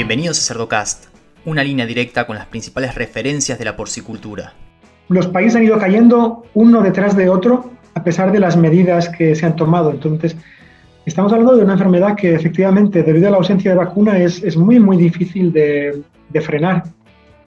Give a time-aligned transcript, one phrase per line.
[0.00, 1.04] Bienvenidos a Cerdocast,
[1.44, 4.54] una línea directa con las principales referencias de la porcicultura.
[5.10, 9.34] Los países han ido cayendo uno detrás de otro a pesar de las medidas que
[9.34, 9.90] se han tomado.
[9.90, 10.36] Entonces,
[11.04, 14.56] estamos hablando de una enfermedad que efectivamente, debido a la ausencia de vacuna, es, es
[14.56, 16.84] muy, muy difícil de, de frenar.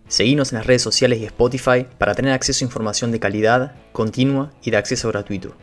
[0.08, 4.52] Seguimos en las redes sociales y Spotify para tener acceso a información de calidad, continua
[4.62, 5.56] y de acceso gratuito.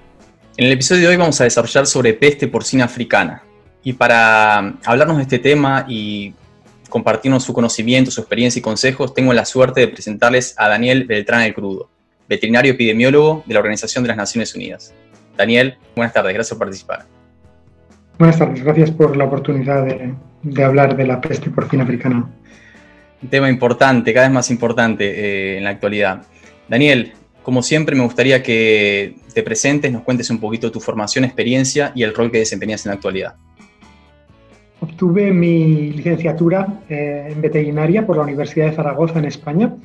[0.56, 3.44] En el episodio de hoy vamos a desarrollar sobre peste porcina africana.
[3.84, 6.34] Y para hablarnos de este tema y
[6.90, 11.42] compartirnos su conocimiento, su experiencia y consejos, tengo la suerte de presentarles a Daniel Beltrán
[11.42, 11.88] el Crudo,
[12.28, 14.92] veterinario epidemiólogo de la Organización de las Naciones Unidas.
[15.36, 17.06] Daniel, buenas tardes, gracias por participar.
[18.18, 22.28] Buenas tardes, gracias por la oportunidad de, de hablar de la peste porcina africana.
[23.22, 26.22] Un tema importante, cada vez más importante eh, en la actualidad.
[26.68, 31.92] Daniel, como siempre me gustaría que te presentes, nos cuentes un poquito tu formación, experiencia
[31.94, 33.36] y el rol que desempeñas en la actualidad.
[34.80, 39.76] Obtuve mi licenciatura eh, en veterinaria por la Universidad de Zaragoza en España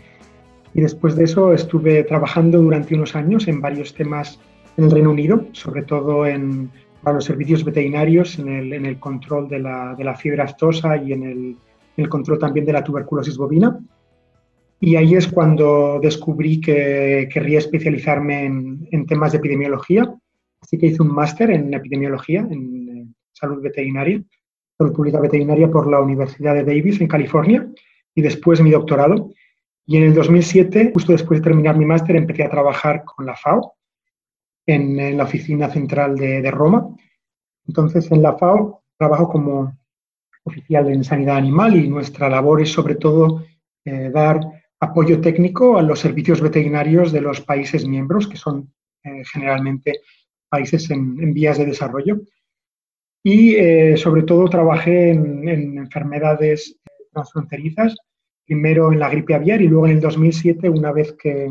[0.74, 4.40] y después de eso estuve trabajando durante unos años en varios temas
[4.78, 6.70] en el Reino Unido, sobre todo en,
[7.02, 10.98] para los servicios veterinarios, en el, en el control de la, de la, fiebre aftosa
[10.98, 11.38] y en el,
[11.98, 13.80] en el, control también de la tuberculosis bovina.
[14.80, 20.14] Y ahí es cuando descubrí que querría especializarme en, en temas de epidemiología.
[20.62, 24.22] Así que hice un máster en epidemiología, en salud veterinaria,
[24.78, 27.68] salud pública veterinaria por la Universidad de Davis en California
[28.14, 29.32] y después mi doctorado.
[29.86, 33.36] Y en el 2007, justo después de terminar mi máster, empecé a trabajar con la
[33.36, 33.76] FAO
[34.66, 36.88] en, la oficina central de, de, Roma.
[37.68, 39.78] Entonces, en la FAO trabajo como
[40.46, 43.44] oficial en sanidad animal y nuestra labor es sobre todo
[43.84, 44.40] eh, dar
[44.80, 48.72] apoyo técnico a los servicios veterinarios de los países miembros, que son
[49.04, 50.02] eh, generalmente
[50.50, 52.22] países en, vías de desarrollo.
[53.28, 56.78] Y eh, sobre todo trabajé en, en enfermedades
[57.12, 57.96] transfronterizas
[58.46, 61.50] primero en la gripe aviar y luego en el 2007, una vez que,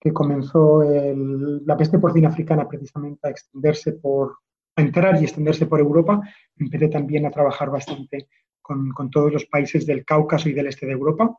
[0.00, 4.38] que comenzó el, la peste porcina africana precisamente a extenderse por,
[4.76, 6.22] a entrar y extenderse por Europa,
[6.56, 8.28] empecé también a trabajar bastante
[8.62, 11.36] con, con todos los países del Cáucaso y del este de Europa.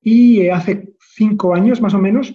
[0.00, 2.34] Y eh, hace cinco años más o menos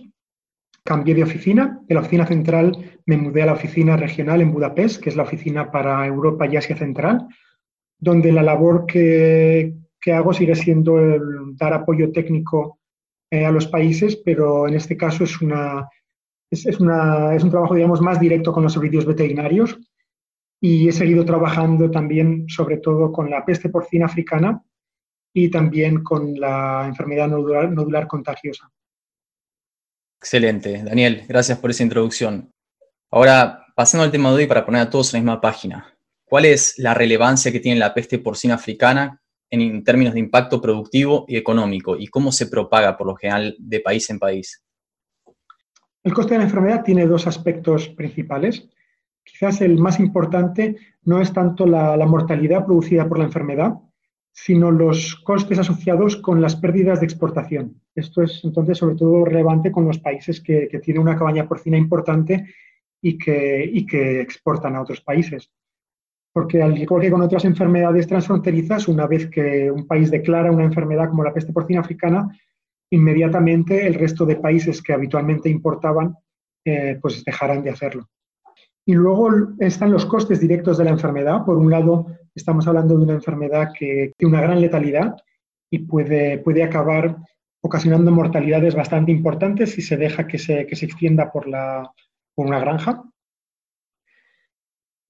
[0.83, 1.79] cambié de oficina.
[1.87, 5.23] De la oficina central me mudé a la oficina regional en Budapest, que es la
[5.23, 7.27] oficina para Europa y Asia Central,
[7.99, 12.79] donde la labor que, que hago sigue siendo el dar apoyo técnico
[13.29, 15.87] eh, a los países, pero en este caso es, una,
[16.49, 19.79] es, es, una, es un trabajo, digamos, más directo con los servicios veterinarios
[20.59, 24.61] y he seguido trabajando también, sobre todo, con la peste porcina africana
[25.33, 28.69] y también con la enfermedad nodular, nodular contagiosa.
[30.21, 32.51] Excelente, Daniel, gracias por esa introducción.
[33.09, 36.45] Ahora, pasando al tema de hoy para poner a todos en la misma página, ¿cuál
[36.45, 41.37] es la relevancia que tiene la peste porcina africana en términos de impacto productivo y
[41.37, 44.63] económico y cómo se propaga por lo general de país en país?
[46.03, 48.69] El coste de la enfermedad tiene dos aspectos principales.
[49.23, 53.73] Quizás el más importante no es tanto la, mortalidad producida por la enfermedad,
[54.31, 57.81] sino los costes asociados con las pérdidas de exportación.
[57.93, 62.45] Esto es entonces sobre todo relevante con los países que, tienen una cabaña porcina importante
[63.01, 65.51] y que, y que exportan a otros países
[66.33, 70.63] porque al igual que con otras enfermedades transfronterizas, una vez que un país declara una
[70.63, 72.29] enfermedad como la peste porcina africana,
[72.89, 76.15] inmediatamente el resto de países que habitualmente importaban,
[76.65, 78.09] eh, pues dejarán de hacerlo.
[78.85, 81.45] Y luego están los costes directos de la enfermedad.
[81.45, 85.15] Por un lado, estamos hablando de una enfermedad que tiene una gran letalidad
[85.69, 87.17] y puede, puede acabar
[87.61, 91.91] ocasionando mortalidades bastante importantes si se deja que se, que se extienda por, la,
[92.33, 93.03] por una granja.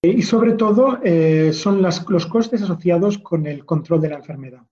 [0.04, 4.64] Y sobre todo eh, son las, los costes asociados con el control de la enfermedad.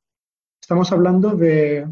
[0.59, 1.87] Estamos hablando de,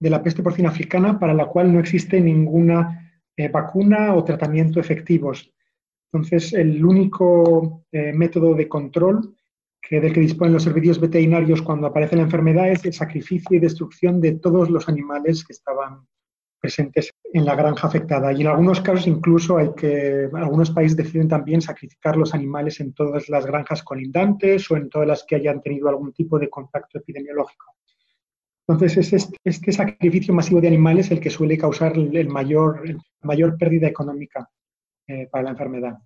[0.00, 4.80] de la peste porcina africana para la cual no existe ninguna eh, vacuna o tratamiento
[4.80, 5.52] efectivos.
[6.12, 9.36] Entonces, el único eh, método de control
[9.98, 14.20] del que disponen los servicios veterinarios cuando aparece la enfermedad es el sacrificio y destrucción
[14.20, 16.06] de todos los animales que estaban
[16.60, 18.32] presentes en la granja afectada.
[18.32, 22.92] Y en algunos casos incluso hay que, algunos países deciden también sacrificar los animales en
[22.92, 26.98] todas las granjas colindantes o en todas las que hayan tenido algún tipo de contacto
[26.98, 27.74] epidemiológico.
[28.68, 32.84] Entonces es este, este sacrificio masivo de animales el que suele causar el mayor,
[33.22, 34.48] mayor pérdida económica
[35.08, 35.98] eh, para la enfermedad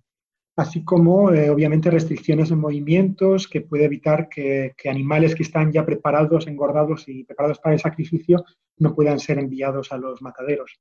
[0.55, 5.85] así como eh, obviamente restricciones en movimientos que puede evitar que, animales que están ya
[5.85, 8.43] preparados, engordados y preparados para el sacrificio
[8.77, 10.79] no puedan ser enviados a los mataderos.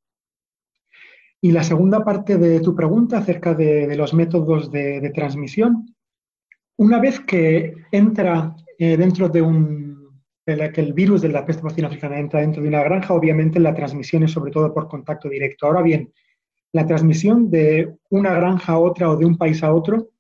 [1.41, 5.95] Y la segunda parte de tu pregunta acerca de, los métodos de, de, transmisión,
[6.77, 9.95] una vez que entra eh, dentro de un,
[10.45, 13.75] que el virus de la peste porcina africana entra dentro de una granja, obviamente la
[13.75, 15.67] transmisión es sobre todo por contacto directo.
[15.67, 16.13] Ahora bien,
[16.75, 20.11] la transmisión de una granja a otra o de un país a otro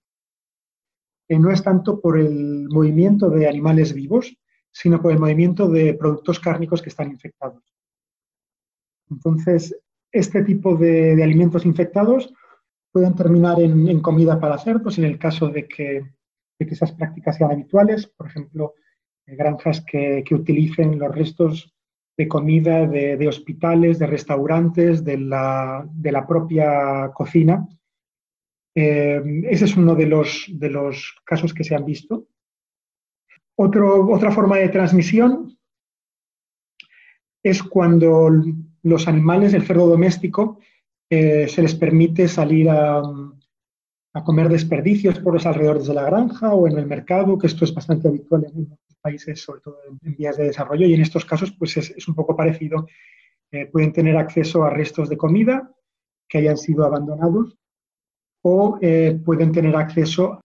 [1.28, 4.36] eh, no es tanto por el movimiento de animales vivos,
[4.70, 7.60] sino por el movimiento de productos cárnicos que están infectados.
[9.10, 9.76] Entonces,
[10.12, 12.32] este tipo de, alimentos infectados
[12.92, 16.04] pueden terminar en, comida para cerdos en el caso de que,
[16.60, 18.06] esas prácticas sean habituales.
[18.06, 18.74] Por ejemplo,
[19.26, 21.74] eh, granjas que, utilicen los restos
[22.16, 27.66] de comida de, hospitales, de restaurantes, de la, propia cocina.
[28.74, 32.26] Eh, ese es uno de los, de los casos que se han visto.
[33.56, 35.56] otra forma de transmisión
[37.42, 38.30] es cuando
[38.82, 40.58] los animales del cerdo doméstico
[41.10, 43.02] eh, se les permite salir a,
[44.24, 47.74] comer desperdicios por los alrededores de la granja o en el mercado, que esto es
[47.74, 51.76] bastante habitual en países, sobre todo en, vías de desarrollo, y en estos casos pues
[51.76, 52.86] es, un poco parecido.
[53.52, 55.70] Eh, pueden tener acceso a restos de comida
[56.28, 57.56] que hayan sido abandonados
[58.42, 60.40] o eh, pueden tener acceso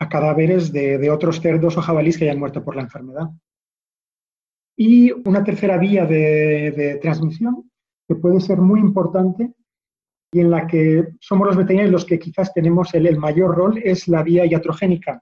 [0.00, 3.30] a cadáveres de otros cerdos o jabalíes que hayan muerto por la enfermedad.
[4.80, 7.68] Y una tercera vía de, transmisión
[8.06, 9.52] que puede ser muy importante
[10.32, 14.06] y en la que somos los veterinarios los que quizás tenemos el, mayor rol es
[14.06, 15.20] la vía iatrogénica,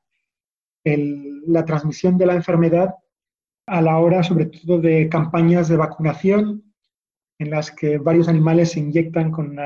[1.46, 2.94] la transmisión de la enfermedad
[3.66, 6.62] a la hora sobre todo de campañas de vacunación
[7.38, 9.58] en las que varios animales se inyectan con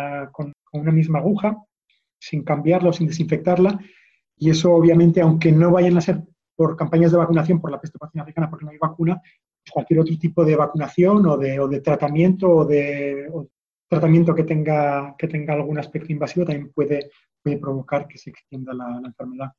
[0.73, 1.63] una, misma aguja
[2.19, 3.79] sin cambiarla o sin desinfectarla
[4.37, 6.23] y eso obviamente aunque no vayan a ser
[6.57, 9.21] por campañas de vacunación por la peste porcina africana porque no hay vacuna,
[9.71, 13.29] cualquier otro tipo de vacunación o de, tratamiento o de
[13.89, 15.17] tratamiento que tenga,
[15.49, 17.11] algún aspecto invasivo también puede
[17.43, 19.53] provocar que se extienda la, enfermedad.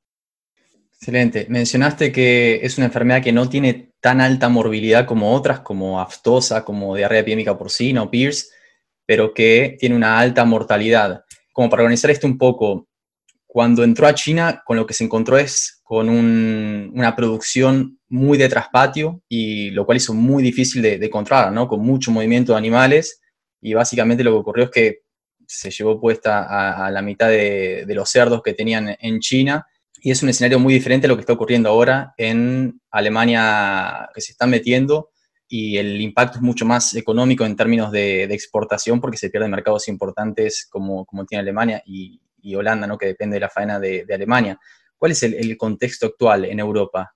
[1.01, 1.48] Excelente.
[1.50, 6.63] Mencionaste que es una enfermedad que no tiene tan alta morbilidad como otras, como aftosa,
[6.63, 8.51] como diarrea epidémica porcina o PIRS,
[9.07, 11.24] pero que tiene una alta mortalidad.
[11.51, 12.88] Como para organizar esto un poco,
[13.48, 18.47] cuando entró a China, con lo que se encontró es con una producción muy de
[18.47, 21.68] traspatio, y lo cual hizo muy difícil de, controlar, ¿no?
[21.68, 23.19] Con mucho movimiento de animales,
[23.59, 25.00] y básicamente lo que ocurrió es que
[25.47, 29.65] se llevó puesta a, la mitad de, los cerdos que tenían en China,
[30.01, 34.21] y es un escenario muy diferente a lo que está ocurriendo ahora en Alemania, que
[34.21, 35.09] se está metiendo,
[35.48, 39.88] y el impacto es mucho más económico en términos de, exportación porque se pierden mercados
[39.89, 42.98] importantes como, como tiene Alemania y, y Holanda, ¿no?
[42.98, 44.59] que depende de la faena de, Alemania.
[44.98, 47.13] ¿Cuál es el, contexto actual en Europa?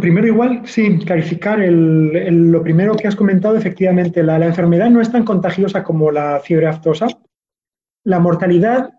[0.00, 5.24] Primero igual, sí, clarificar lo primero que has comentado, efectivamente, la, enfermedad no es tan
[5.24, 7.08] contagiosa como la fiebre aftosa.
[8.04, 8.90] La mortalidad,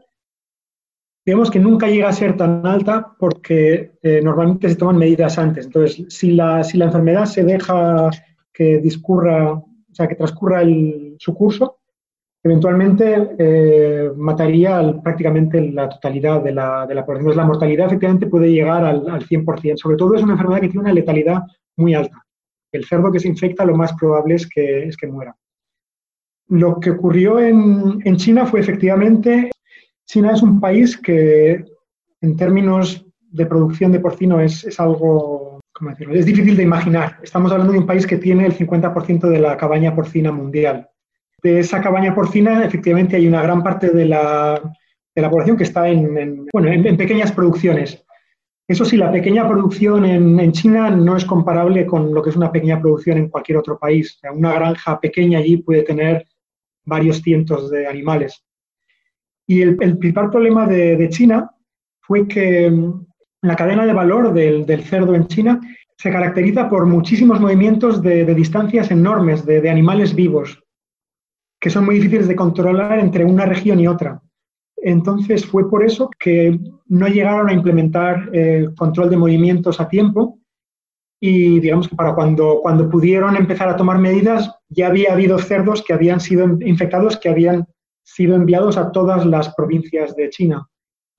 [1.25, 5.66] digamos que nunca llega a ser tan alta porque eh, normalmente se toman medidas antes.
[5.66, 8.10] Entonces, si la, si la enfermedad se deja
[8.52, 10.62] que discurra, o sea, que transcurra
[11.18, 11.80] su curso,
[12.44, 17.31] eventualmente eh, mataría prácticamente la totalidad de la, de la, población.
[17.31, 19.78] Entonces, la mortalidad efectivamente puede llegar al, al, 100%.
[19.78, 21.44] Sobre todo es una enfermedad que tiene una letalidad
[21.78, 22.22] muy alta.
[22.72, 25.36] El cerdo que se infecta lo más probable es que, es que muera.
[26.50, 29.52] Lo que ocurrió en, en China fue efectivamente,
[30.13, 31.65] China es un país que
[32.21, 36.13] en términos de producción de porcino es, es algo, ¿cómo decirlo?
[36.13, 37.17] Es difícil de imaginar.
[37.24, 40.88] Estamos hablando de un país que tiene el 50% de la cabaña porcina mundial
[41.43, 44.62] de esa cabaña porcina, efectivamente hay una gran parte de la,
[45.13, 48.03] de la población que está en, bueno, en, pequeñas producciones.
[48.65, 52.51] Eso sí, la pequeña producción en, China no es comparable con lo que es una
[52.51, 54.17] pequeña producción en cualquier otro país.
[54.34, 56.25] una granja pequeña allí puede tener
[56.86, 58.46] varios cientos de animales.
[59.47, 61.51] Y el, principal problema de, China
[62.01, 63.05] fue que mm,
[63.41, 65.59] la cadena de valor del, cerdo en China
[65.97, 70.59] se caracteriza por muchísimos movimientos de, distancias enormes de, animales vivos
[71.59, 74.21] que son muy difíciles de controlar entre una región y otra.
[74.75, 79.88] Entonces fue por eso que no llegaron a implementar el eh, control de movimientos a
[79.88, 80.39] tiempo
[81.21, 85.81] y digamos que para cuando, cuando pudieron empezar a tomar medidas ya había habido cerdos
[85.81, 87.65] que habían sido infectados, que habían
[88.03, 90.67] sido enviados a todas las provincias de China.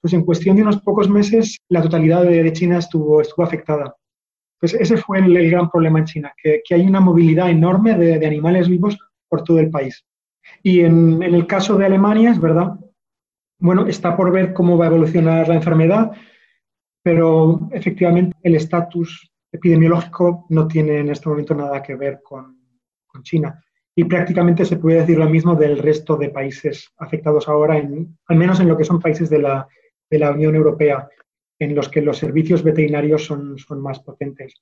[0.00, 3.94] Pues en cuestión de unos pocos meses la totalidad de, China estuvo, estuvo afectada.
[4.60, 8.18] Pues ese fue el, gran problema en China, que, que, hay una movilidad enorme de,
[8.18, 8.96] de animales vivos
[9.28, 10.04] por todo el país.
[10.62, 12.78] Y en, el caso de Alemania, es verdad,
[13.58, 16.12] bueno, está por ver cómo va a evolucionar la enfermedad,
[17.02, 22.62] pero efectivamente el estatus epidemiológico no tiene en este momento nada que ver con,
[23.22, 23.62] China.
[23.96, 28.60] Y prácticamente se puede decir lo mismo del resto de países afectados ahora, al menos
[28.60, 29.68] en lo que son países de la,
[30.10, 31.08] de la Unión Europea,
[31.58, 34.54] en los que los servicios veterinarios son, son más potentes.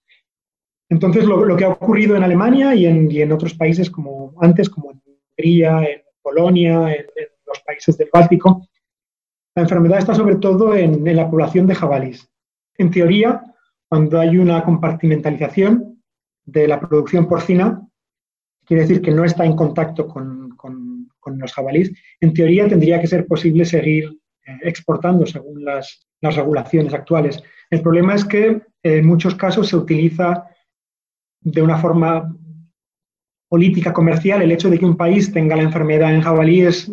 [0.92, 5.00] Entonces, lo, que ha ocurrido en Alemania y en, otros países como antes, como en
[5.06, 7.06] Hungría, en Polonia, en,
[7.46, 8.68] los países del Báltico,
[9.54, 12.30] la enfermedad está sobre todo en, la población de jabalís.
[12.76, 13.42] En teoría,
[13.88, 16.02] cuando hay una compartimentalización
[16.44, 17.81] de la producción porcina,
[18.72, 20.56] quiere decir que no está en contacto con,
[21.36, 27.42] los jabalíes, en teoría tendría que ser posible seguir eh, exportando según las, regulaciones actuales.
[27.68, 30.46] El problema es que eh, en muchos casos se utiliza
[31.42, 32.34] de una forma
[33.46, 36.90] política comercial el hecho de que un país tenga la enfermedad en jabalíes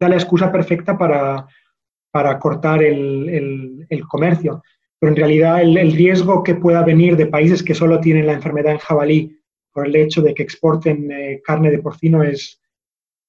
[0.00, 4.62] da la excusa perfecta para, cortar el, comercio.
[4.98, 8.72] Pero en realidad el, riesgo que pueda venir de países que solo tienen la enfermedad
[8.72, 9.41] en jabalí
[9.72, 12.62] por el hecho de que exporten eh, carne de porcino es,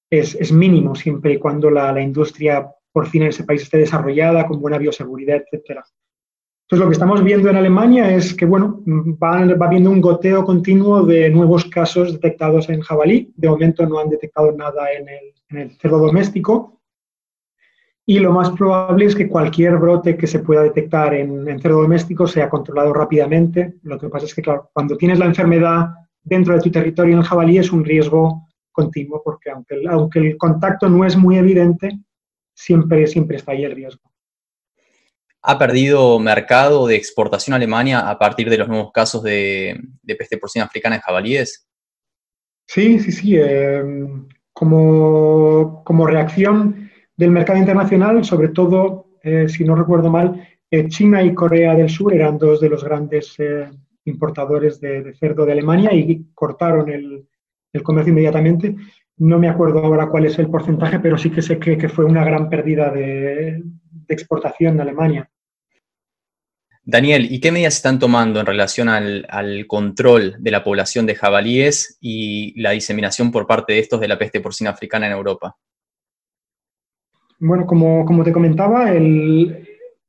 [0.10, 4.78] es, mínimo, siempre y cuando la, industria porcina en ese país esté desarrollada, con buena
[4.78, 5.80] bioseguridad, etc.
[6.66, 10.46] Entonces, lo que estamos viendo en Alemania es que, bueno, va, va habiendo un goteo
[10.46, 13.34] continuo de nuevos casos detectados en jabalí.
[13.36, 16.80] De momento no han detectado nada en el, en el cerdo doméstico.
[18.06, 21.82] Y lo más probable es que cualquier brote que se pueda detectar en, en cerdo
[21.82, 23.76] doméstico sea controlado rápidamente.
[23.84, 25.90] Lo que pasa es que, claro, cuando tienes la enfermedad
[26.24, 30.20] dentro de tu territorio en el jabalí es un riesgo continuo, porque aunque el, aunque
[30.20, 32.00] el contacto no es muy evidente,
[32.54, 34.02] siempre, siempre está ahí el riesgo.
[35.46, 39.78] ¿Ha perdido mercado de exportación a Alemania a partir de los nuevos casos de,
[40.18, 41.68] peste porcina africana en jabalíes?
[42.66, 43.36] Sí, sí, sí.
[43.36, 50.88] Em, como, como, reacción del mercado internacional, sobre todo, eh, si no recuerdo mal, eh,
[50.88, 53.70] China y Corea del Sur eran dos de los grandes eh,
[54.06, 57.28] importadores de, cerdo de Alemania y cortaron el,
[57.82, 58.76] comercio inmediatamente.
[59.18, 62.24] No me acuerdo ahora cuál es el porcentaje, pero sí que sé que, fue una
[62.24, 63.64] gran pérdida de,
[64.08, 65.30] exportación de Alemania.
[66.86, 69.26] Daniel, ¿y qué medidas están tomando en relación al,
[69.68, 74.20] control de la población de jabalíes y la diseminación por parte de estos de la
[74.20, 75.56] peste porcina africana en Europa?
[77.40, 78.92] Bueno, como, como te comentaba,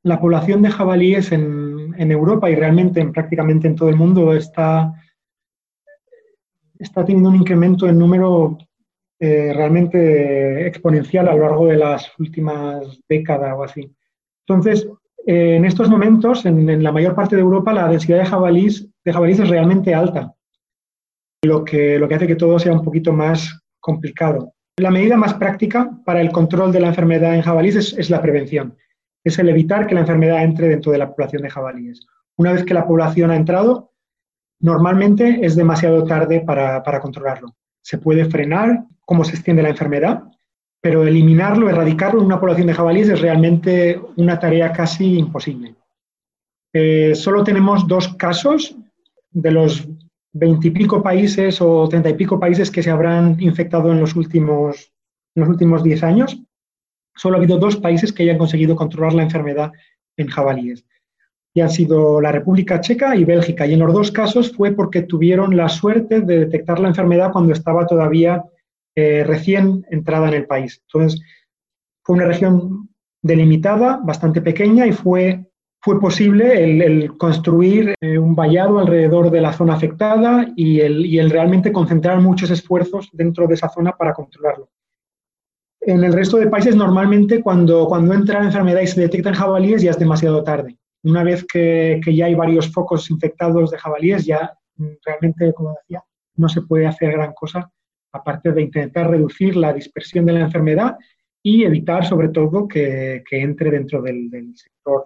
[0.03, 4.33] la población de jabalíes en, en Europa y realmente en prácticamente en todo el mundo
[4.33, 4.93] está,
[6.79, 8.57] está teniendo un incremento en número
[9.19, 13.91] eh, realmente exponencial a lo largo de las últimas décadas o así.
[14.47, 14.87] Entonces,
[15.25, 19.13] eh, en estos momentos, en, la mayor parte de Europa, la densidad de jabalís, de
[19.13, 20.33] jabalís es realmente alta,
[21.43, 24.53] lo que, lo que hace que todo sea un poquito más complicado.
[24.77, 28.21] La medida más práctica para el control de la enfermedad en jabalís es, es la
[28.21, 28.75] prevención
[29.25, 32.07] es el evitar que la enfermedad entre dentro de la población de jabalíes.
[32.37, 33.91] Una vez que la población ha entrado,
[34.59, 37.55] normalmente es demasiado tarde para, controlarlo.
[37.81, 40.23] Se puede frenar cómo se extiende la enfermedad,
[40.79, 45.75] pero eliminarlo, erradicarlo en una población de jabalíes es realmente una tarea casi imposible.
[46.71, 48.77] Eh, solo tenemos dos casos
[49.31, 49.87] de los
[50.33, 54.91] veintipico países o treinta y pico países que se habrán infectado en los últimos,
[55.33, 56.45] en los últimos diez años
[57.15, 59.71] solo ha habido dos países que hayan conseguido controlar la enfermedad
[60.17, 60.85] en jabalíes.
[61.53, 63.65] Y han sido la República Checa y Bélgica.
[63.65, 67.53] Y en los dos casos fue porque tuvieron la suerte de detectar la enfermedad cuando
[67.53, 68.43] estaba todavía
[68.95, 70.81] eh, recién entrada en el país.
[70.87, 71.21] Entonces,
[72.03, 72.89] fue una región
[73.21, 75.45] delimitada, bastante pequeña, y fue,
[75.81, 81.19] fue posible el, construir eh, un vallado alrededor de la zona afectada y el, y
[81.19, 84.69] el realmente concentrar muchos esfuerzos dentro de esa zona para controlarlo.
[85.87, 89.35] En el resto de países, normalmente, cuando, cuando entra la enfermedad y se detecta en
[89.35, 90.79] jabalíes, ya es demasiado tarde.
[91.03, 95.75] Una vez que, que ya hay varios focos infectados de jabalíes, ya mm, realmente, como
[95.79, 96.03] decía,
[96.37, 97.69] no se puede hacer gran cosa
[98.13, 100.97] aparte de intentar reducir la dispersión de la enfermedad
[101.43, 105.05] y evitar, sobre todo, que, que entre dentro del, del sector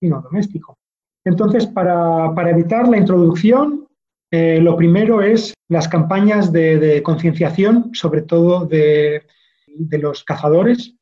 [0.00, 0.78] de, doméstico.
[1.22, 3.86] Entonces, para, para, evitar la introducción,
[4.30, 9.24] eh, lo primero es las campañas de, de concienciación, sobre todo de
[9.78, 10.94] de los cazadores,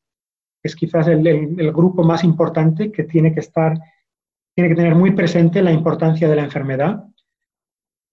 [0.63, 3.77] es quizás el, grupo más importante que tiene que estar,
[4.55, 7.03] tiene que tener muy presente la importancia de la enfermedad.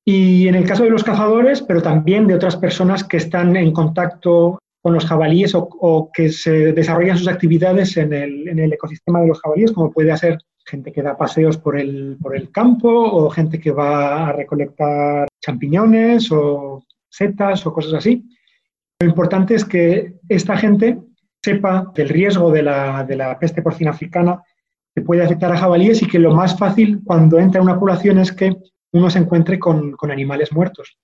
[0.06, 3.73] Y en el caso de los cazadores, pero también de otras personas que están en
[3.73, 9.40] contacto con los jabalíes o, que se desarrollan sus actividades en el, ecosistema de los
[9.40, 13.59] jabalíes, como puede ser gente que da paseos por el, por el campo o gente
[13.59, 18.25] que va a recolectar champiñones o setas o cosas así.
[19.04, 20.99] Lo importante es que esta gente
[21.42, 24.42] sepa del riesgo de la, peste porcina africana
[24.94, 28.18] que puede afectar a jabalíes y que lo más fácil cuando entra en una población
[28.18, 28.56] es que
[28.94, 30.96] uno se encuentre con, animales muertos.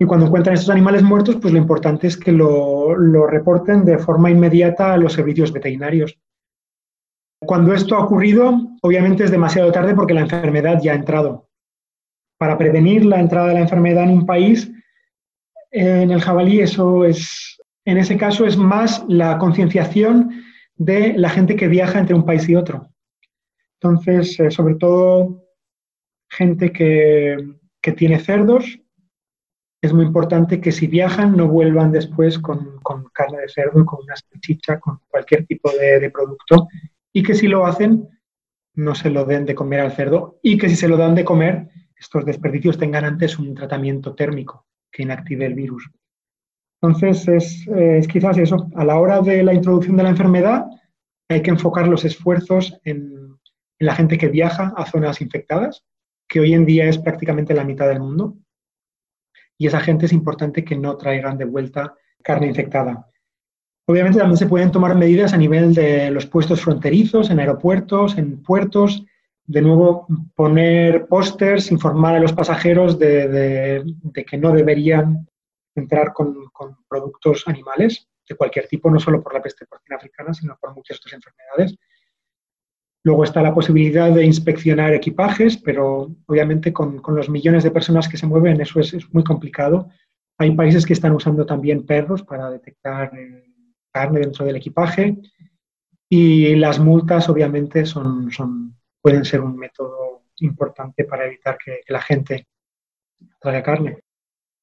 [0.00, 3.98] Y cuando encuentran estos animales muertos, pues lo importante es que lo, lo, reporten de
[3.98, 6.18] forma inmediata a los servicios veterinarios.
[7.40, 11.50] Cuando esto ha ocurrido, obviamente es demasiado tarde porque la enfermedad ya ha entrado.
[12.38, 14.72] para prevenir la entrada de la enfermedad en un país,
[15.72, 20.44] en el jabalí eso es, en ese caso es más la concienciación
[20.76, 22.90] de la gente que viaja entre un país y otro.
[23.80, 25.44] Entonces, eh, sobre todo
[26.30, 27.36] gente que,
[27.80, 28.78] que, tiene cerdos,
[29.82, 34.04] es muy importante que si viajan no vuelvan después con, con carne de cerdo, con
[34.04, 36.68] una salchicha, con cualquier tipo de, de producto,
[37.12, 38.08] y que si lo hacen
[38.74, 40.38] no se lo den de comer al cerdo.
[40.42, 44.66] Y que si se lo dan de comer, estos desperdicios tengan antes un tratamiento térmico
[44.92, 45.90] que inactive el virus.
[46.80, 48.68] Entonces, es, eh, es, quizás eso.
[48.74, 50.66] A la hora de la introducción de la enfermedad,
[51.28, 53.38] hay que enfocar los esfuerzos en,
[53.78, 55.84] en, la gente que viaja a zonas infectadas,
[56.28, 58.36] que hoy en día es prácticamente la mitad del mundo.
[59.58, 63.06] Y esa gente es importante que no traigan de vuelta carne infectada.
[63.86, 68.42] Obviamente también se pueden tomar medidas a nivel de los puestos fronterizos, en aeropuertos, en
[68.42, 69.04] puertos,
[69.52, 73.84] de nuevo poner pósters, informar a los pasajeros de,
[74.26, 75.28] que no deberían
[75.74, 76.34] entrar con,
[76.88, 80.96] productos animales de cualquier tipo, no solo por la peste porcina africana, sino por muchas
[80.98, 81.78] otras enfermedades.
[83.04, 88.08] Luego está la posibilidad de inspeccionar equipajes, pero obviamente con, con los millones de personas
[88.08, 89.90] que se mueven eso es, es, muy complicado.
[90.38, 93.44] Hay países que están usando también perros para detectar eh,
[93.92, 95.18] carne dentro del equipaje
[96.08, 101.92] y las multas obviamente son, son pueden ser un método importante para evitar que, que
[101.92, 102.46] la gente
[103.40, 103.98] traiga carne.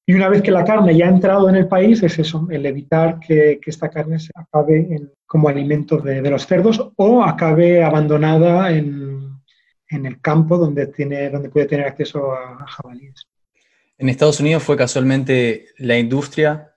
[0.06, 2.66] Y una vez que la carne ya ha entrado en el país, es eso, el
[2.66, 7.24] evitar que, que esta carne se acabe en, como alimento de, de, los cerdos o
[7.24, 9.40] acabe abandonada en,
[9.88, 13.28] en, el campo donde, tiene, donde puede tener acceso a, a jabalíes.
[14.00, 16.76] En Estados Unidos fue casualmente la industria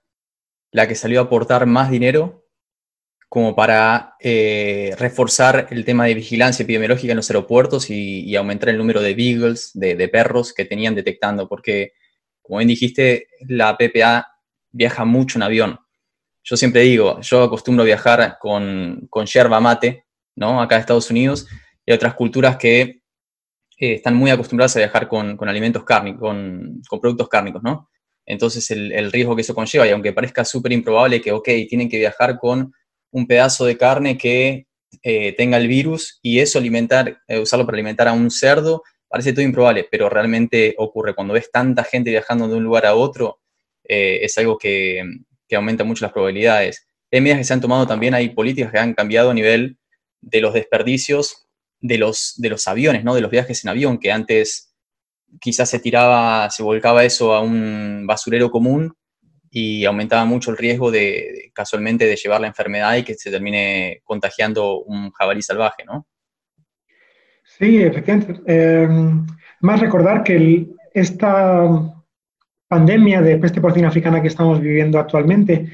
[0.71, 2.42] la que salió a aportar más dinero
[3.33, 8.77] como para eh, reforzar el tema de vigilancia epidemiológica en los aeropuertos y, aumentar el
[8.77, 11.93] número de beagles, de, perros que tenían detectando, porque,
[12.43, 14.27] como bien dijiste, la PPA
[14.71, 15.79] viaja mucho en avión.
[16.43, 20.61] Yo siempre digo, yo acostumbro viajar con, yerba mate, ¿no?
[20.61, 21.47] Acá en Estados Unidos,
[21.87, 22.81] y otras culturas que
[23.79, 27.89] eh, están muy acostumbradas a viajar con, alimentos cárnicos, con, con, productos cárnicos, ¿no?
[28.27, 31.89] Entonces, el, el riesgo que eso conlleva, y aunque parezca súper improbable que, ok, tienen
[31.89, 32.71] que viajar con
[33.13, 34.67] un pedazo de carne que
[35.01, 39.33] eh, tenga el virus y eso alimentar, eh, usarlo para alimentar a un cerdo, parece
[39.33, 41.15] todo improbable, pero realmente ocurre.
[41.15, 43.39] Cuando ves tanta gente viajando de un lugar a otro,
[43.83, 45.03] eh, es algo que,
[45.47, 46.87] que, aumenta mucho las probabilidades.
[47.11, 49.77] Hay medidas que se han tomado también, hay políticas que han cambiado a nivel
[50.21, 51.47] de los desperdicios
[51.79, 53.13] de los, de los aviones, ¿no?
[53.13, 54.73] de los viajes en avión, que antes
[55.39, 58.95] quizás se tiraba, se volcaba eso a un basurero común
[59.55, 64.01] y aumentaba mucho el riesgo de, casualmente de llevar la enfermedad y que se termine
[64.03, 66.07] contagiando un jabalí salvaje, ¿no?
[67.43, 68.41] Sí, efectivamente.
[68.47, 68.87] Eh,
[69.61, 71.69] más recordar que esta
[72.67, 75.73] pandemia de peste porcina africana que estamos viviendo actualmente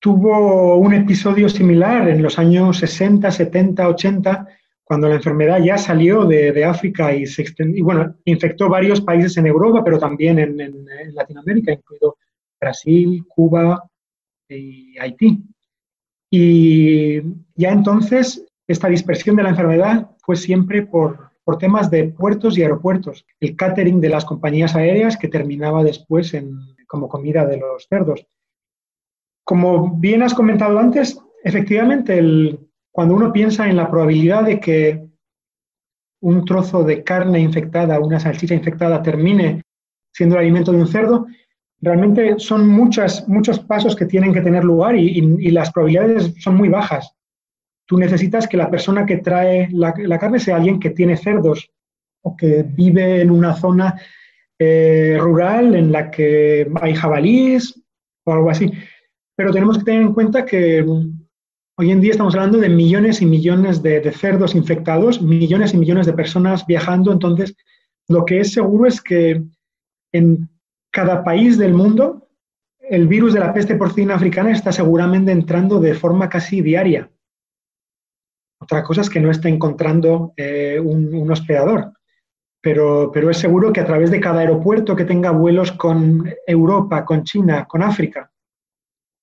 [0.00, 4.48] tuvo un episodio similar en los años 60, 70, 80,
[4.82, 9.46] cuando la enfermedad ya salió de, África y se extendió, bueno, infectó varios países en
[9.46, 10.84] Europa, pero también en
[11.14, 12.16] Latinoamérica, incluido
[12.60, 13.88] Brasil, Cuba
[14.48, 15.42] y Haití.
[16.30, 17.20] Y
[17.54, 22.62] ya entonces esta dispersión de la enfermedad fue siempre por, por, temas de puertos y
[22.62, 23.24] aeropuertos.
[23.40, 28.26] El catering de las compañías aéreas que terminaba después en, como comida de los cerdos.
[29.44, 35.08] Como bien has comentado antes, efectivamente, el, cuando uno piensa en la probabilidad de que
[36.20, 39.62] un trozo de carne infectada, una salchicha infectada termine
[40.12, 41.26] siendo el alimento de un cerdo,
[41.80, 46.68] realmente son muchas, muchos pasos que tienen que tener lugar y, las probabilidades son muy
[46.68, 47.14] bajas.
[47.86, 51.70] Tú necesitas que la persona que trae la, carne sea alguien que tiene cerdos
[52.22, 54.00] o que vive en una zona
[54.58, 57.80] eh, rural en la que hay jabalíes
[58.24, 58.70] o algo así.
[59.36, 60.84] Pero tenemos que tener en cuenta que
[61.76, 65.78] hoy en día estamos hablando de millones y millones de, de cerdos infectados, millones y
[65.78, 67.12] millones de personas viajando.
[67.12, 67.56] Entonces,
[68.08, 69.42] lo que es seguro es que
[70.12, 70.48] en
[70.90, 72.28] cada país del mundo,
[72.80, 77.10] el virus de la peste porcina africana está seguramente entrando de forma casi diaria.
[78.60, 81.92] Otra cosa es que no esté encontrando eh, un, hospedador,
[82.60, 87.04] pero, pero es seguro que a través de cada aeropuerto que tenga vuelos con Europa,
[87.04, 88.30] con China, con África,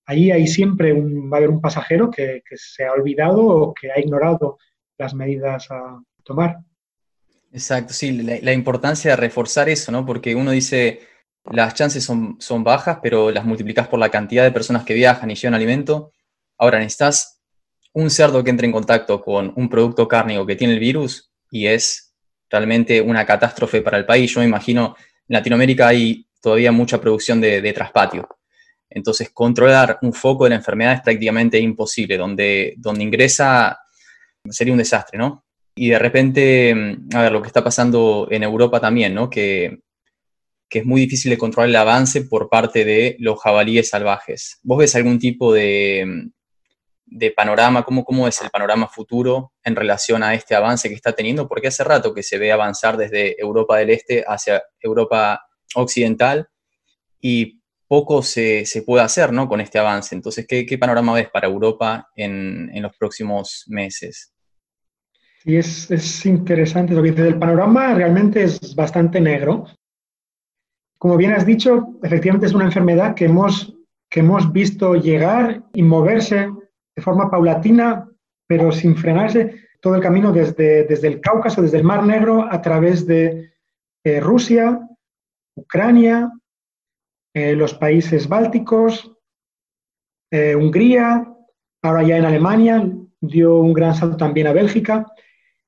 [0.06, 3.74] ahí hay siempre un, va a haber un pasajero que, que se ha olvidado o
[3.74, 4.58] que ha ignorado
[4.98, 6.60] las medidas a tomar.
[7.52, 10.06] Exacto, sí, la, la importancia de reforzar eso, ¿no?
[10.06, 11.02] Porque uno dice,
[11.52, 15.30] las chances son, son bajas, pero las multiplicas por la cantidad de personas que viajan
[15.30, 16.12] y llevan alimento.
[16.58, 17.42] Ahora necesitas
[17.94, 21.68] un cerdo que entre en contacto con un producto cárnico que tiene el virus y
[21.68, 22.14] es
[22.50, 24.34] realmente una catástrofe para el país.
[24.34, 24.96] Yo me imagino
[25.28, 28.28] en Latinoamérica hay todavía mucha producción de, de traspatio.
[28.90, 32.18] Entonces, controlar un foco de la enfermedad es prácticamente imposible.
[32.18, 33.80] Donde, donde ingresa
[34.50, 35.46] sería un desastre, ¿no?
[35.76, 39.30] Y de repente, a ver, lo que está pasando en Europa también, ¿no?
[39.30, 39.80] Que,
[40.76, 44.60] que es muy difícil de controlar el avance por parte de los jabalíes salvajes.
[44.62, 46.32] ¿Vos ves algún tipo de,
[47.06, 51.14] de panorama, cómo, cómo es el panorama futuro en relación a este avance que está
[51.14, 56.50] teniendo, porque hace rato que se ve avanzar desde Europa del Este hacia Europa Occidental
[57.22, 59.48] y poco se, puede hacer ¿no?
[59.48, 60.14] con este avance.
[60.14, 64.34] Entonces, ¿qué, panorama ves para Europa en, los próximos meses?
[65.42, 67.28] Sí, es, es, interesante lo que dices.
[67.28, 69.68] El panorama realmente es bastante negro.
[71.06, 73.78] Como bien has dicho, efectivamente es una enfermedad que hemos,
[74.10, 76.50] que hemos visto llegar y moverse
[76.96, 78.10] de forma paulatina,
[78.48, 82.60] pero sin frenarse, todo el camino desde, desde el Cáucaso, desde el Mar Negro, a
[82.60, 83.54] través de
[84.04, 84.80] eh, Rusia,
[85.56, 86.32] Ucrania,
[87.36, 89.16] eh, los países bálticos,
[90.32, 91.32] eh, Hungría,
[91.84, 92.84] ahora ya en Alemania,
[93.22, 95.06] dio un gran salto también a Bélgica,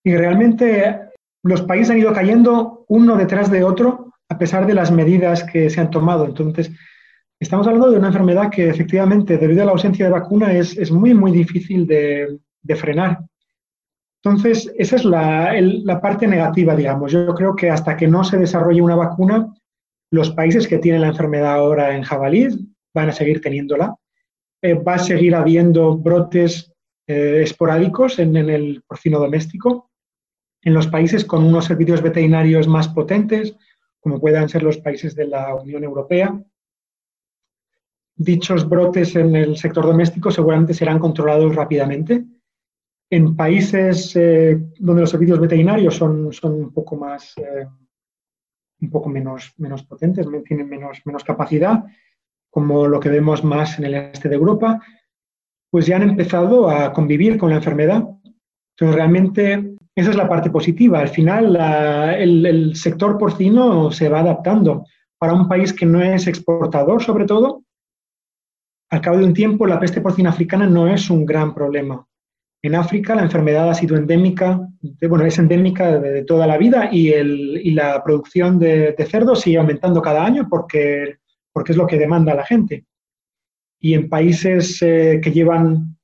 [0.04, 1.00] y realmente
[1.44, 5.70] los países han ido cayendo uno detrás de otro a pesar de las medidas que
[5.70, 6.26] se han tomado.
[6.26, 6.72] Entonces,
[7.40, 11.14] Estamos hablando de una enfermedad que efectivamente, debido a la ausencia de vacuna, es, muy,
[11.14, 12.40] muy difícil de,
[12.76, 13.20] frenar.
[14.24, 17.12] Entonces, esa es la, parte negativa, digamos.
[17.12, 19.54] Yo creo que hasta que no se desarrolle una vacuna,
[20.12, 22.48] los países que tienen la enfermedad ahora en jabalí
[22.94, 23.96] van a seguir teniéndola.
[24.64, 26.74] Eh, va a seguir habiendo brotes
[27.06, 29.92] eh, esporádicos en, en, el porcino doméstico.
[30.64, 33.56] En los países con unos servicios veterinarios más potentes,
[34.00, 36.40] como puedan ser los países de la Unión Europea,
[38.18, 42.26] dichos brotes en el sector doméstico seguramente serán controlados rápidamente.
[43.10, 47.66] En países eh, donde los servicios veterinarios son, son un poco más, eh,
[48.82, 51.86] un poco menos, menos potentes, tienen menos, menos capacidad,
[52.50, 54.82] como lo que vemos más en el este de Europa,
[55.70, 58.04] pues ya han empezado a convivir con la enfermedad.
[58.72, 61.00] Entonces, realmente, esa es la parte positiva.
[61.00, 61.56] Al final,
[62.20, 64.86] el, el sector porcino se va adaptando.
[65.18, 67.64] Para un país que no es exportador, sobre todo,
[68.92, 72.06] al cabo de un tiempo, la peste porcina africana no es un gran problema.
[72.62, 74.62] En África la enfermedad ha sido endémica,
[75.10, 80.24] bueno, es endémica de, toda la vida y, la producción de, cerdos sigue aumentando cada
[80.24, 81.18] año porque,
[81.52, 82.86] porque es lo que demanda la gente.
[83.80, 85.97] Y en países eh, que llevan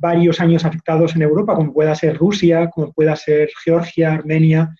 [0.00, 4.74] varios años afectados en Europa, como pueda ser Rusia, como pueda ser Georgia, Armenia,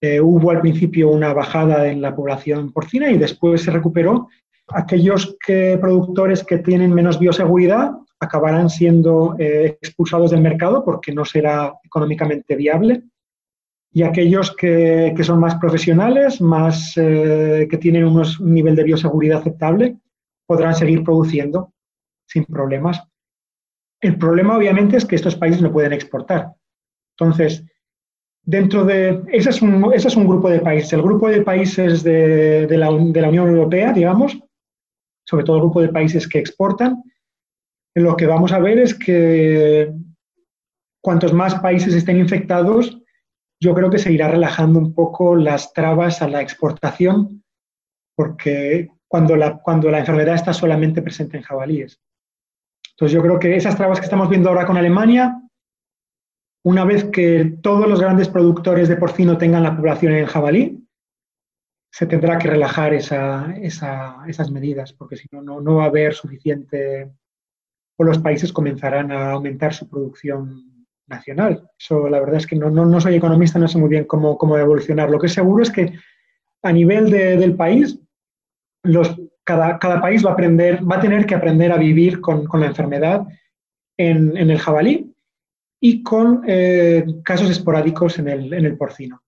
[0.00, 4.28] eh, hubo al principio una bajada en la población porcina y después se recuperó
[4.68, 11.24] aquellos que, productores que tienen menos bioseguridad acabarán siendo eh, expulsados del mercado porque no
[11.24, 13.04] será económicamente viable.
[13.92, 19.96] Y aquellos que, son más profesionales, más, eh, que tienen un nivel de bioseguridad aceptable,
[20.46, 21.72] podrán seguir produciendo
[22.26, 23.00] sin problemas.
[24.04, 26.52] El problema, obviamente, es que estos países no pueden exportar.
[27.16, 27.64] Entonces,
[28.42, 29.22] dentro de.
[29.32, 29.80] Ese es un,
[30.28, 30.92] grupo de países.
[30.92, 34.38] El grupo de países de, la, de la Unión Europea, digamos,
[35.26, 37.02] sobre todo el grupo de países que exportan,
[37.94, 39.90] lo que vamos a ver es que
[41.00, 43.00] cuantos más países estén infectados,
[43.58, 47.42] yo creo que se irá relajando un poco las trabas a la exportación,
[48.14, 52.03] porque cuando la, cuando la enfermedad está solamente presente en jabalíes.
[52.94, 55.40] Entonces yo creo que esas trabas que estamos viendo ahora con Alemania,
[56.64, 60.80] una vez que todos los grandes productores de porcino tengan la población en jabalí,
[61.92, 67.12] se tendrá que relajar esas medidas, porque si no, no va a haber suficiente,
[67.96, 71.70] o los países comenzarán a aumentar su producción nacional.
[71.78, 74.58] Eso, la verdad es que no, no, soy economista, no sé muy bien cómo, cómo
[74.58, 75.10] evolucionar.
[75.10, 75.92] Lo que es seguro es que
[76.62, 78.00] a nivel del país,
[78.82, 82.46] los, cada, cada, país va a, aprender, va a tener que aprender a vivir con,
[82.46, 83.26] con la enfermedad
[83.96, 85.14] en, en, el jabalí
[85.80, 89.24] y con eh, casos esporádicos en el, en el porcino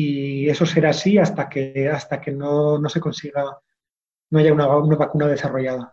[0.00, 3.58] y eso será así hasta que, hasta que no, no se consiga,
[4.30, 5.92] no haya una, una, vacuna desarrollada.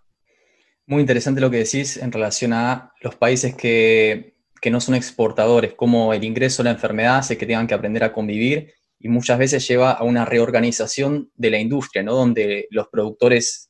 [0.86, 5.74] Muy interesante lo que decís en relación a los países que, que no son exportadores,
[5.74, 8.76] como el ingreso a la enfermedad hace que tengan que aprender a convivir
[9.06, 12.16] y muchas veces lleva a una reorganización de la industria, ¿no?
[12.16, 13.70] donde los productores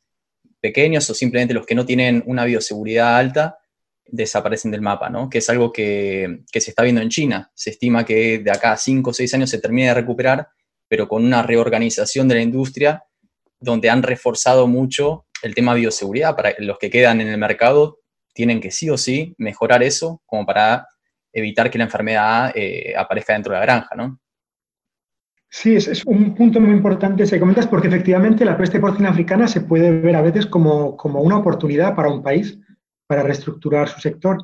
[0.61, 3.57] pequeños o simplemente los que no tienen una bioseguridad alta
[4.05, 5.29] desaparecen del mapa, ¿no?
[5.29, 7.51] Que es algo que, se está viendo en China.
[7.53, 10.47] Se estima que de acá a 5 o 6 años se termine de recuperar,
[10.87, 13.03] pero con una reorganización de la industria
[13.59, 16.33] donde han reforzado mucho el tema bioseguridad.
[16.37, 17.99] Para los que quedan en el mercado
[18.33, 20.87] tienen que sí o sí mejorar eso como para
[21.33, 24.21] evitar que la enfermedad eh, aparezca dentro de la granja, ¿no?
[25.57, 29.61] Sí, es, un punto muy importante se comentas porque efectivamente la peste porcina africana se
[29.61, 32.59] puede ver a veces como, como una oportunidad para un país
[33.07, 34.43] para reestructurar su sector.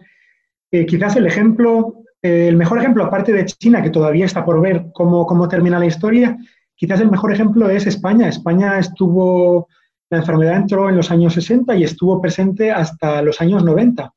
[0.71, 4.62] Eh, quizás el ejemplo, eh, el mejor ejemplo, aparte de China, que todavía está por
[4.62, 6.38] ver cómo, cómo termina la historia,
[6.76, 8.30] quizás el mejor ejemplo es España.
[8.30, 9.67] España estuvo,
[10.10, 14.13] la enfermedad entró en los años 60 y estuvo presente hasta los años 90.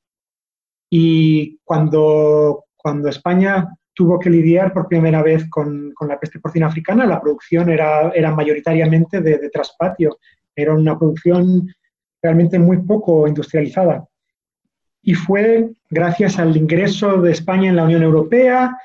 [0.91, 6.67] Y cuando, cuando España tuvo que lidiar por primera vez con, con la peste porcina
[6.67, 10.19] africana, la producción era, era mayoritariamente de, de traspatio,
[10.55, 11.69] era una producción
[12.23, 14.05] realmente muy poco industrializada.
[15.03, 18.77] Y fue gracias al ingreso de España en la Unión Europea,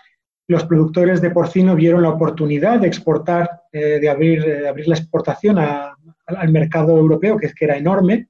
[0.49, 4.95] los productores de porcino vieron la oportunidad de exportar, eh, de abrir, eh, abrir la
[4.95, 8.29] exportación al mercado europeo, que, es que era enorme,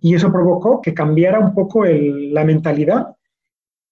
[0.00, 3.14] y eso provocó que cambiara un poco la mentalidad.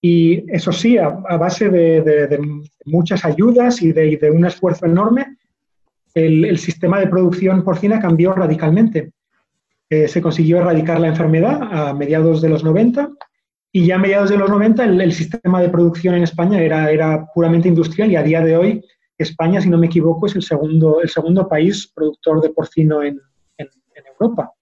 [0.02, 2.38] Y eso sí, a, base de,
[2.84, 5.36] muchas ayudas y de, un esfuerzo enorme,
[6.12, 9.12] el, sistema de producción porcina cambió radicalmente.
[9.88, 13.10] Eh, se consiguió erradicar la enfermedad a mediados de los 90
[13.70, 17.26] y ya a mediados de los 90 el, sistema de producción en España era, era,
[17.34, 18.84] puramente industrial y a día de hoy
[19.22, 23.20] España, si no me equivoco, es el segundo, el segundo país productor de porcino en,
[24.20, 24.52] Europa.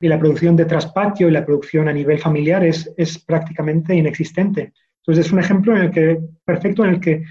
[0.00, 4.72] Y la producción de traspatio y la producción a nivel familiar es, es prácticamente inexistente.
[4.98, 7.24] Entonces es un ejemplo en el que, perfecto en el que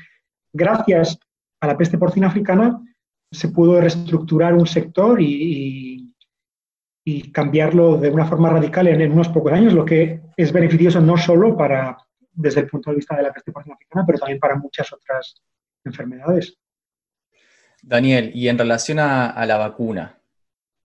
[0.53, 1.19] gracias
[1.61, 2.81] a la peste porcina africana
[3.31, 6.05] se pudo reestructurar un sector y
[7.07, 11.15] y cambiarlo de una forma radical en, unos pocos años, lo que es beneficioso no
[11.15, 11.95] solo para,
[12.31, 15.35] desde el punto de vista de la peste porcina africana, pero también para muchas otras
[15.83, 16.57] enfermedades.
[17.83, 20.17] Daniel, y en relación a, la vacuna,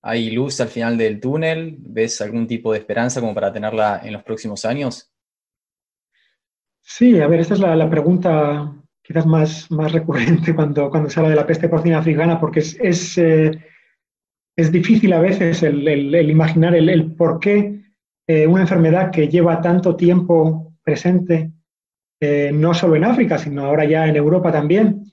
[0.03, 1.77] ¿hay luz al final del túnel?
[1.81, 5.13] ¿Ves algún tipo de esperanza como para tenerla en los próximos años?
[6.83, 11.47] Sí, a ver, esta es la, pregunta quizás más, recurrente cuando, se habla de la
[11.47, 13.53] peste porcina africana, porque es, eh,
[14.57, 17.81] es difícil a veces el, imaginar el, por qué
[18.27, 21.53] eh, una enfermedad que lleva tanto tiempo presente,
[22.21, 25.11] eh, no solo en África, sino ahora ya en Europa también,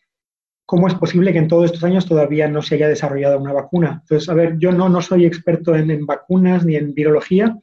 [0.67, 4.01] cómo es posible que en todos estos años todavía no se haya desarrollado una vacuna.
[4.03, 7.58] Entonces, a ver, yo no, no soy experto en, vacunas ni en virología,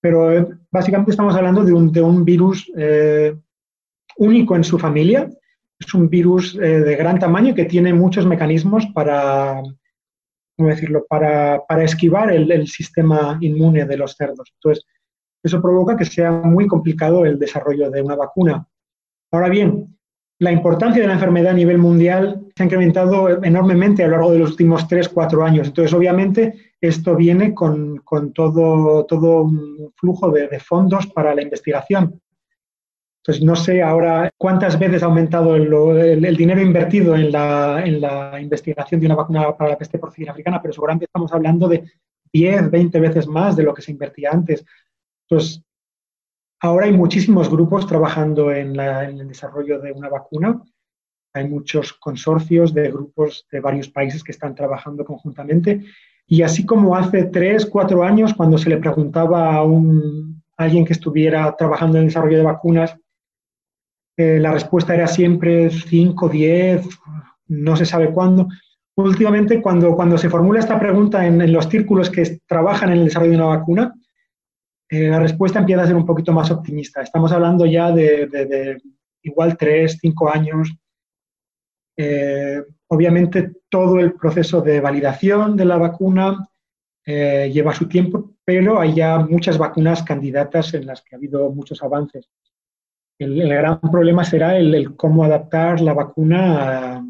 [0.00, 2.70] pero eh, básicamente estamos hablando de un, de un virus
[4.18, 5.28] único en su familia.
[5.80, 9.62] Es un virus de gran tamaño que tiene muchos mecanismos para
[10.58, 14.52] ¿cómo decirlo?, para, para esquivar el, el, sistema inmune de los cerdos.
[14.54, 14.84] Entonces,
[15.40, 18.66] eso provoca que sea muy complicado el desarrollo de una vacuna.
[19.30, 19.96] Ahora bien,
[20.40, 24.32] la importancia de la enfermedad a nivel mundial se ha incrementado enormemente a lo largo
[24.32, 25.66] de los últimos 3, 4 años.
[25.66, 28.02] Entonces, obviamente, esto viene con,
[28.34, 32.20] todo, todo un flujo de, de fondos para la investigación.
[33.28, 38.40] Entonces, no sé ahora cuántas veces ha aumentado el, dinero invertido en la, en la,
[38.40, 41.84] investigación de una vacuna para la peste porcina africana, pero seguramente estamos hablando de
[42.32, 44.64] 10, 20 veces más de lo que se invertía antes.
[45.28, 45.62] Entonces,
[46.60, 50.62] ahora hay muchísimos grupos trabajando en, el desarrollo de una vacuna.
[51.34, 55.84] Hay muchos consorcios de grupos de varios países que están trabajando conjuntamente.
[56.26, 60.92] Y así como hace 3, 4 años, cuando se le preguntaba a, un, alguien que
[60.92, 62.96] estuviera trabajando en el desarrollo de vacunas
[64.18, 66.88] eh, la respuesta era siempre 5, 10,
[67.46, 68.48] no se sabe cuándo.
[68.96, 73.30] Últimamente, cuando, cuando se formula esta pregunta en, los círculos que trabajan en el desarrollo
[73.30, 73.94] de una vacuna,
[74.88, 77.02] eh, la respuesta empieza a ser un poquito más optimista.
[77.02, 78.80] Estamos hablando ya de,
[79.22, 80.74] igual 3, 5 años.
[81.96, 86.48] Eh, obviamente, todo el proceso de validación de la vacuna
[87.06, 91.82] lleva su tiempo, pero hay ya muchas vacunas candidatas en las que ha habido muchos
[91.82, 92.28] avances.
[93.18, 97.02] El, gran problema será el, cómo adaptar la vacuna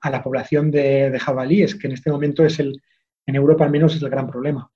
[0.00, 2.80] a, la población de, jabalíes, que en este momento es el,
[3.26, 4.70] en Europa al menos es el gran problema.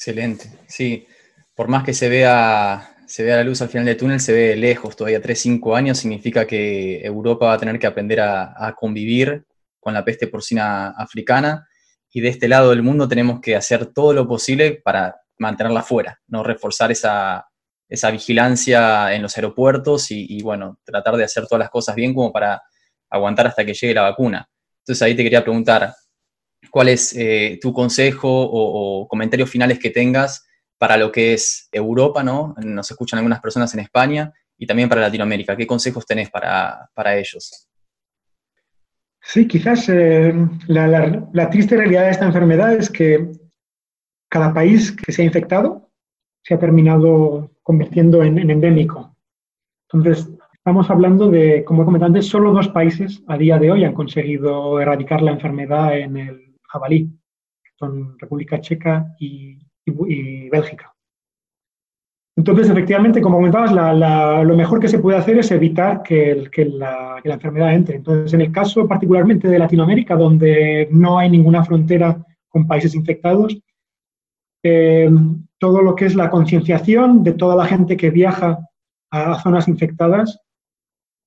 [0.00, 1.06] Excelente, sí.
[1.54, 4.56] Por más que se vea, se vea la luz al final del túnel, se ve
[4.56, 9.44] lejos, todavía 3, 5 años, significa que Europa va a tener que aprender a, convivir
[9.78, 11.68] con la peste porcina africana
[12.10, 16.18] y de este lado del mundo tenemos que hacer todo lo posible para mantenerla fuera,
[16.28, 17.46] no reforzar esa,
[17.86, 22.32] esa vigilancia en los aeropuertos y, bueno, tratar de hacer todas las cosas bien como
[22.32, 22.62] para
[23.10, 24.48] aguantar hasta que llegue la vacuna.
[24.78, 25.92] Entonces ahí te quería preguntar,
[26.70, 30.46] ¿cuál es eh, tu consejo o, comentarios finales que tengas
[30.78, 32.54] para lo que es Europa, ¿no?
[32.62, 35.56] Nos escuchan algunas personas en España y también para Latinoamérica.
[35.56, 37.68] ¿Qué consejos tenés para, ellos?
[39.22, 40.32] Sí, quizás eh,
[40.68, 43.30] la, la, triste realidad de esta enfermedad es que
[44.28, 45.90] cada país que se ha infectado
[46.42, 49.14] se ha terminado convirtiendo en, endémico.
[49.92, 53.84] Entonces, estamos hablando de, como he comentado antes, solo dos países a día de hoy
[53.84, 57.10] han conseguido erradicar la enfermedad en el jabalí,
[57.78, 59.58] son República Checa y,
[60.50, 60.94] Bélgica.
[62.36, 67.74] Entonces, efectivamente, como comentabas, lo mejor que se puede hacer es evitar que, la, enfermedad
[67.74, 67.96] entre.
[67.96, 73.58] Entonces, en el caso particularmente de Latinoamérica, donde no hay ninguna frontera con países infectados,
[74.62, 75.10] eh,
[75.58, 78.58] todo lo que es la concienciación de toda la gente que viaja
[79.10, 80.38] a zonas infectadas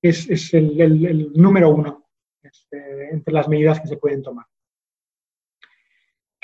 [0.00, 2.06] es, el, número uno
[2.42, 4.46] este, entre las medidas que se pueden tomar.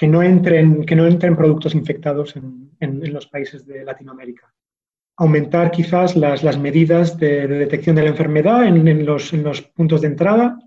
[0.01, 4.51] Que no entren, que no entren productos infectados en, los países de Latinoamérica.
[5.19, 9.31] Aumentar quizás las, medidas de, detección de la enfermedad en, los,
[9.77, 10.59] puntos de entrada.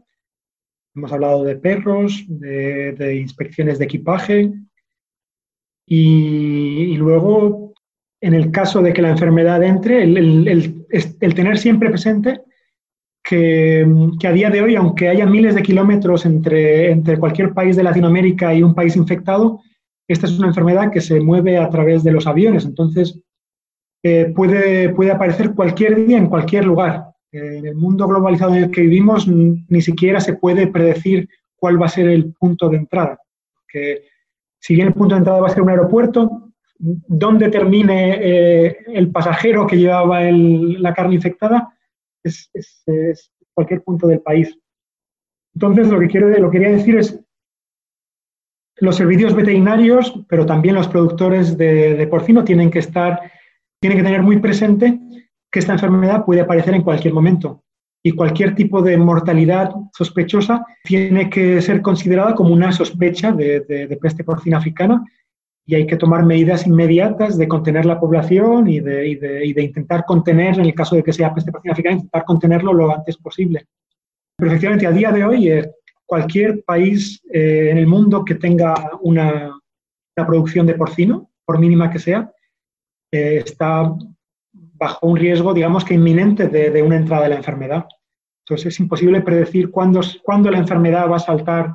[0.94, 4.52] Hemos hablado de perros, de, inspecciones de equipaje.
[5.88, 7.74] Y, luego,
[8.22, 12.44] en el caso de que la enfermedad entre, el tener siempre presente
[13.24, 13.86] que,
[14.26, 18.54] a día de hoy, aunque haya miles de kilómetros entre, entre cualquier país de Latinoamérica
[18.54, 19.62] y un país infectado,
[20.08, 22.66] esta es una enfermedad que se mueve a través de los aviones.
[22.66, 23.20] Entonces,
[24.04, 27.06] eh, puede, puede aparecer cualquier día en cualquier lugar.
[27.32, 31.82] Eh, en el mundo globalizado en el que vivimos, ni siquiera se puede predecir cuál
[31.82, 33.18] va a ser el punto de entrada.
[33.68, 34.04] Que
[34.60, 39.10] si bien el punto de entrada va a ser un aeropuerto, dónde termine eh, el
[39.10, 41.74] pasajero que llevaba la carne infectada,
[42.24, 44.58] es, cualquier punto del país.
[45.54, 47.20] Entonces, lo que, quiero, lo quería decir es,
[48.78, 53.20] los servicios veterinarios, pero también los productores de, porcino tienen que estar,
[53.80, 55.00] tienen que tener muy presente
[55.52, 57.64] que esta enfermedad puede aparecer en cualquier momento
[58.04, 63.98] y cualquier tipo de mortalidad sospechosa tiene que ser considerada como una sospecha de, de
[64.02, 65.06] peste porcina africana
[65.66, 70.66] y hay que tomar medidas inmediatas de contener la población y de, intentar contener, en
[70.66, 73.68] el caso de que sea peste porcina africana, intentar contenerlo lo antes posible.
[74.36, 75.72] Pero efectivamente, a día de hoy, eh,
[76.06, 79.58] cualquier país eh, en el mundo que tenga una,
[80.16, 82.32] producción de porcino, por mínima que sea,
[83.12, 83.92] eh, está
[84.54, 87.86] bajo un riesgo, digamos que inminente de, una entrada de la enfermedad.
[88.46, 91.74] Entonces es imposible predecir cuándo, cuándo la enfermedad va a saltar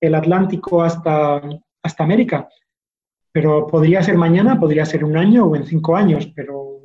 [0.00, 1.42] el Atlántico hasta,
[1.82, 2.48] hasta América
[3.32, 6.80] pero podría ser mañana, podría ser un año o en cinco años, pero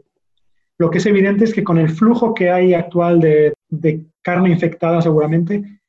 [0.78, 3.54] lo que es evidente es que con el flujo que hay actual de,
[4.22, 5.80] carne infectada seguramente,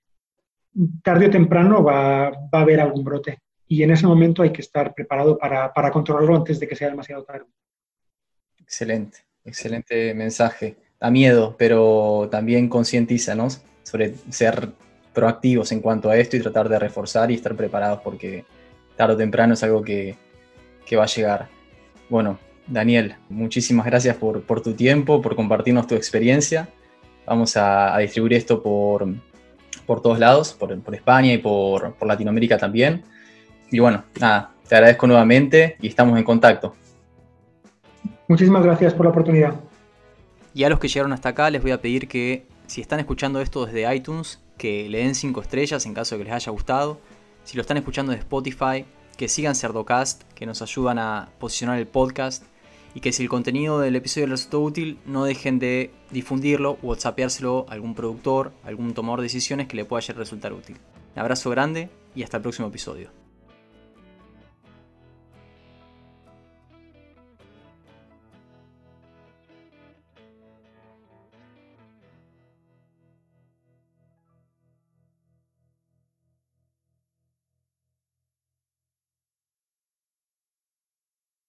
[1.03, 3.39] tarde o temprano va, a haber algún brote.
[3.69, 6.89] Y en ese momento hay que estar preparado para, para controlarlo antes de que sea
[6.89, 7.47] demasiado tarde.
[8.59, 10.77] Excelente, excelente mensaje.
[11.01, 14.71] Da miedo, pero también concientízanos sobre ser
[15.13, 18.45] proactivos en cuanto a esto y tratar de reforzar y estar preparados porque
[18.97, 20.17] tarde o temprano es algo que,
[20.87, 21.49] que va a llegar.
[22.09, 26.69] Bueno, Daniel, muchísimas gracias por, tu tiempo, por compartirnos tu experiencia.
[27.27, 29.07] Vamos a, distribuir esto por,
[29.85, 33.03] por todos lados, por, España y por, por Latinoamérica también.
[33.71, 36.75] Y bueno, nada, te agradezco nuevamente y estamos en contacto.
[38.29, 39.55] Muchísimas gracias por la oportunidad.
[40.55, 43.41] Y a los que llegaron hasta acá les voy a pedir que si están escuchando
[43.41, 46.99] esto desde iTunes, que le den 5 estrellas en caso de que les haya gustado.
[47.45, 48.85] Si lo están escuchando de Spotify,
[49.17, 52.45] que sigan Cerdocast, que nos ayudan a posicionar el podcast
[52.95, 56.89] y que si el contenido del episodio les resultó útil, no dejen de difundirlo o
[56.89, 60.79] whatsappeárselo a algún productor, algún tomador de decisiones que le pueda resultar útil.
[61.15, 63.26] Un abrazo grande y hasta el próximo episodio.